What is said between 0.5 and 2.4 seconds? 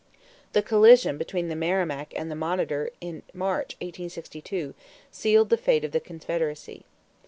The collision between the Merrimac and the